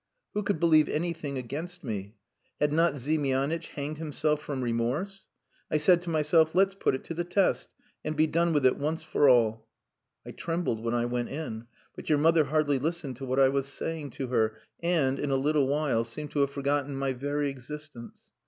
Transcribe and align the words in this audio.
Who 0.33 0.41
could 0.41 0.59
believe 0.59 0.89
anything 0.89 1.37
against 1.37 1.83
me? 1.83 2.15
Had 2.59 2.73
not 2.73 2.95
Ziemianitch 2.97 3.67
hanged 3.67 3.99
himself 3.99 4.41
from 4.41 4.63
remorse? 4.63 5.27
I 5.69 5.77
said 5.77 6.01
to 6.01 6.09
myself, 6.09 6.55
'Let's 6.55 6.73
put 6.73 6.95
it 6.95 7.03
to 7.03 7.13
the 7.13 7.23
test, 7.23 7.69
and 8.03 8.15
be 8.15 8.25
done 8.25 8.51
with 8.51 8.65
it 8.65 8.79
once 8.79 9.03
for 9.03 9.29
all.' 9.29 9.67
I 10.25 10.31
trembled 10.31 10.83
when 10.83 10.95
I 10.95 11.05
went 11.05 11.29
in; 11.29 11.67
but 11.95 12.09
your 12.09 12.17
mother 12.17 12.45
hardly 12.45 12.79
listened 12.79 13.17
to 13.17 13.25
what 13.27 13.39
I 13.39 13.49
was 13.49 13.67
saying 13.67 14.09
to 14.13 14.25
her, 14.29 14.57
and, 14.81 15.19
in 15.19 15.29
a 15.29 15.35
little 15.35 15.67
while, 15.67 16.03
seemed 16.03 16.31
to 16.31 16.39
have 16.39 16.49
forgotten 16.49 16.95
my 16.95 17.13
very 17.13 17.51
existence. 17.51 18.31